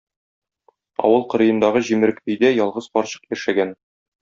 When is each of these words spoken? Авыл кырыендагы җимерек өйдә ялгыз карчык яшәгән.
Авыл 1.09 1.25
кырыендагы 1.33 1.83
җимерек 1.91 2.23
өйдә 2.33 2.53
ялгыз 2.55 2.89
карчык 2.97 3.31
яшәгән. 3.39 3.79